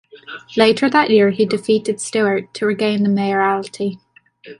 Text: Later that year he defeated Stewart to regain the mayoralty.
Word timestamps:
Later 0.57 0.89
that 0.89 1.11
year 1.11 1.29
he 1.29 1.45
defeated 1.45 1.99
Stewart 2.01 2.51
to 2.55 2.65
regain 2.65 3.03
the 3.03 3.09
mayoralty. 3.09 3.99